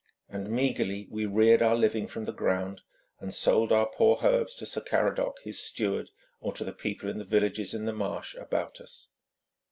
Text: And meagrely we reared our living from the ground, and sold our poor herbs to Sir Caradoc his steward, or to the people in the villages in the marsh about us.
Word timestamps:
And 0.27 0.49
meagrely 0.49 1.07
we 1.11 1.27
reared 1.27 1.61
our 1.61 1.75
living 1.75 2.07
from 2.07 2.25
the 2.25 2.33
ground, 2.33 2.81
and 3.19 3.31
sold 3.31 3.71
our 3.71 3.85
poor 3.85 4.17
herbs 4.23 4.55
to 4.55 4.65
Sir 4.65 4.81
Caradoc 4.81 5.35
his 5.43 5.61
steward, 5.63 6.09
or 6.39 6.51
to 6.53 6.63
the 6.63 6.73
people 6.73 7.07
in 7.07 7.19
the 7.19 7.23
villages 7.23 7.75
in 7.75 7.85
the 7.85 7.93
marsh 7.93 8.33
about 8.33 8.81
us. 8.81 9.09